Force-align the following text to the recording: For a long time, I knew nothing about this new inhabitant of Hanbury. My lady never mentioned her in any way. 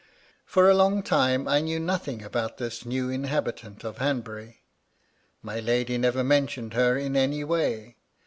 For 0.47 0.67
a 0.67 0.73
long 0.73 1.03
time, 1.03 1.47
I 1.47 1.59
knew 1.59 1.79
nothing 1.79 2.23
about 2.23 2.57
this 2.57 2.87
new 2.87 3.11
inhabitant 3.11 3.83
of 3.83 3.99
Hanbury. 3.99 4.63
My 5.43 5.59
lady 5.59 5.95
never 5.99 6.23
mentioned 6.23 6.73
her 6.73 6.97
in 6.97 7.15
any 7.15 7.43
way. 7.43 7.97